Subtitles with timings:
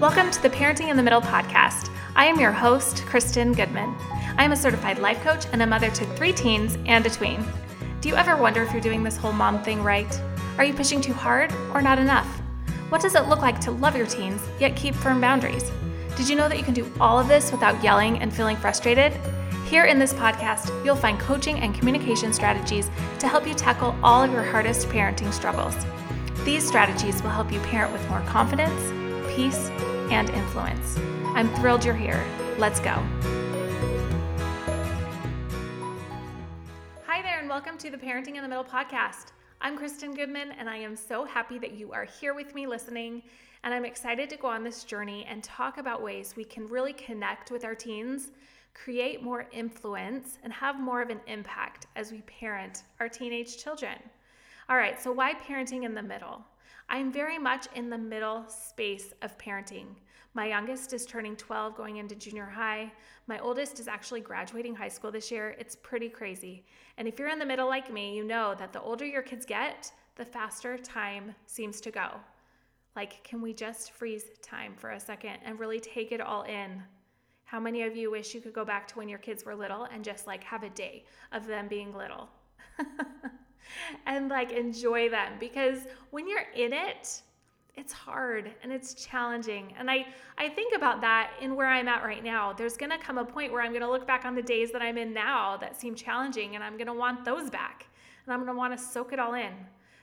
[0.00, 1.90] Welcome to the Parenting in the Middle podcast.
[2.14, 3.96] I am your host, Kristen Goodman.
[4.36, 7.44] I am a certified life coach and a mother to three teens and a tween.
[8.00, 10.22] Do you ever wonder if you're doing this whole mom thing right?
[10.56, 12.28] Are you pushing too hard or not enough?
[12.90, 15.68] What does it look like to love your teens yet keep firm boundaries?
[16.16, 19.12] Did you know that you can do all of this without yelling and feeling frustrated?
[19.66, 22.88] Here in this podcast, you'll find coaching and communication strategies
[23.18, 25.74] to help you tackle all of your hardest parenting struggles.
[26.44, 28.92] These strategies will help you parent with more confidence,
[29.38, 29.70] peace,
[30.10, 30.98] and influence.
[31.36, 32.26] I'm thrilled you're here.
[32.58, 32.90] Let's go.
[37.06, 39.26] Hi there, and welcome to the Parenting in the Middle podcast.
[39.60, 43.22] I'm Kristen Goodman, and I am so happy that you are here with me listening.
[43.62, 46.94] And I'm excited to go on this journey and talk about ways we can really
[46.94, 48.32] connect with our teens,
[48.74, 53.98] create more influence, and have more of an impact as we parent our teenage children.
[54.70, 56.44] All right, so why parenting in the middle?
[56.90, 59.86] I'm very much in the middle space of parenting.
[60.34, 62.92] My youngest is turning 12 going into junior high.
[63.28, 65.56] My oldest is actually graduating high school this year.
[65.58, 66.66] It's pretty crazy.
[66.98, 69.46] And if you're in the middle like me, you know that the older your kids
[69.46, 72.10] get, the faster time seems to go.
[72.94, 76.82] Like, can we just freeze time for a second and really take it all in?
[77.44, 79.84] How many of you wish you could go back to when your kids were little
[79.84, 82.28] and just like have a day of them being little?
[84.06, 87.22] and like enjoy them because when you're in it,
[87.76, 89.72] it's hard and it's challenging.
[89.78, 90.06] And I
[90.36, 92.52] I think about that in where I'm at right now.
[92.52, 94.72] There's going to come a point where I'm going to look back on the days
[94.72, 97.86] that I'm in now that seem challenging and I'm going to want those back.
[98.24, 99.52] And I'm going to want to soak it all in.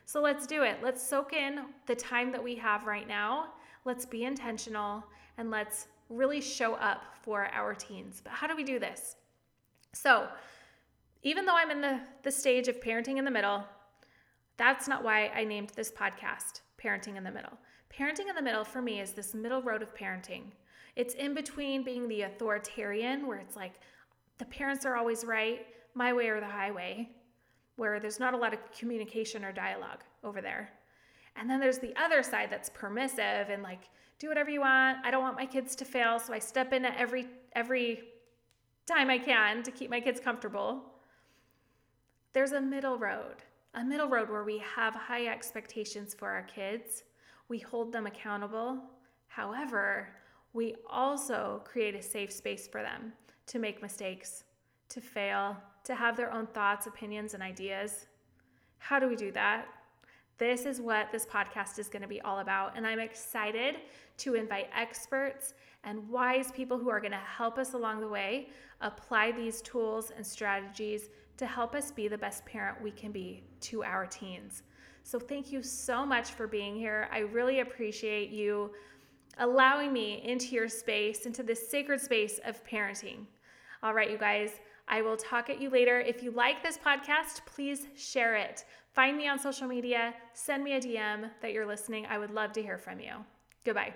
[0.05, 0.77] So let's do it.
[0.81, 3.47] Let's soak in the time that we have right now.
[3.83, 5.03] Let's be intentional
[5.37, 8.21] and let's really show up for our teens.
[8.23, 9.15] But how do we do this?
[9.93, 10.27] So,
[11.25, 13.63] even though I'm in the, the stage of parenting in the middle,
[14.57, 17.57] that's not why I named this podcast Parenting in the Middle.
[17.91, 20.43] Parenting in the Middle for me is this middle road of parenting.
[20.95, 23.79] It's in between being the authoritarian, where it's like
[24.37, 27.09] the parents are always right, my way or the highway,
[27.75, 30.69] where there's not a lot of communication or dialogue over there.
[31.37, 33.89] And then there's the other side that's permissive and like,
[34.19, 34.99] do whatever you want.
[35.03, 38.03] I don't want my kids to fail, so I step in at every every
[38.85, 40.83] time I can to keep my kids comfortable.
[42.35, 43.37] There's a middle road,
[43.75, 47.03] a middle road where we have high expectations for our kids,
[47.47, 48.77] we hold them accountable.
[49.29, 50.09] However,
[50.51, 53.13] we also create a safe space for them
[53.47, 54.43] to make mistakes,
[54.89, 58.07] to fail, to have their own thoughts, opinions, and ideas.
[58.79, 59.67] How do we do that?
[60.37, 62.75] This is what this podcast is going to be all about.
[62.75, 63.77] And I'm excited
[64.17, 65.53] to invite experts
[65.85, 68.49] and wise people who are going to help us along the way
[68.81, 71.07] apply these tools and strategies
[71.37, 74.63] to help us be the best parent we can be to our teens.
[75.03, 77.07] So, thank you so much for being here.
[77.11, 78.71] I really appreciate you
[79.37, 83.25] allowing me into your space, into this sacred space of parenting.
[83.83, 84.51] All right, you guys,
[84.87, 85.99] I will talk at you later.
[85.99, 88.65] If you like this podcast, please share it.
[88.93, 92.05] Find me on social media, send me a DM that you're listening.
[92.05, 93.13] I would love to hear from you.
[93.63, 93.93] Goodbye.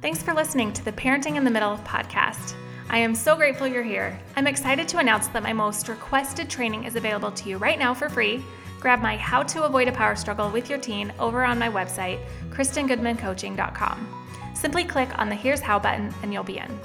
[0.00, 2.54] Thanks for listening to the Parenting in the Middle podcast.
[2.88, 4.18] I am so grateful you're here.
[4.36, 7.94] I'm excited to announce that my most requested training is available to you right now
[7.94, 8.44] for free.
[8.80, 12.18] Grab my How to Avoid a Power Struggle with Your Teen over on my website,
[12.50, 14.24] KristenGoodmanCoaching.com.
[14.54, 16.80] Simply click on the Here's How button and you'll be in.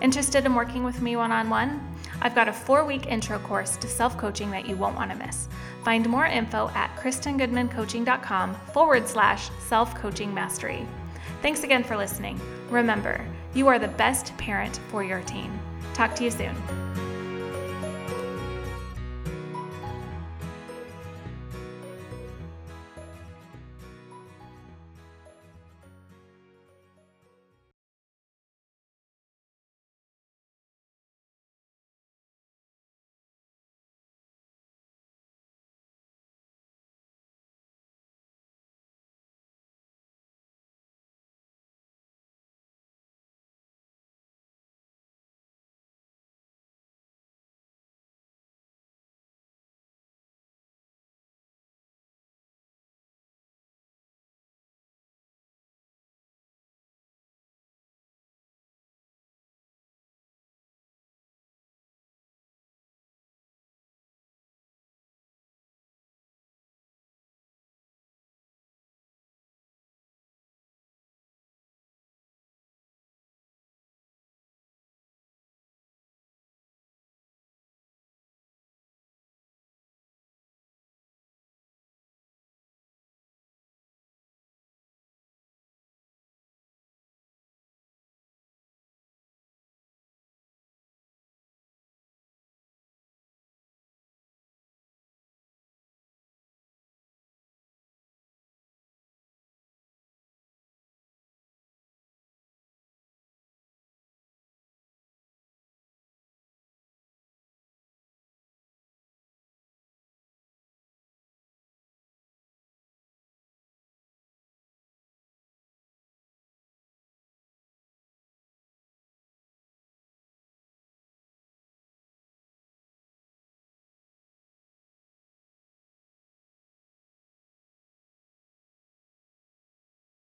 [0.00, 1.80] Interested in working with me one on one?
[2.20, 5.16] I've got a four week intro course to self coaching that you won't want to
[5.16, 5.48] miss.
[5.84, 10.86] Find more info at KristenGoodmanCoaching.com forward slash self coaching mastery.
[11.40, 12.40] Thanks again for listening.
[12.68, 15.56] Remember, you are the best parent for your teen.
[15.94, 16.54] Talk to you soon.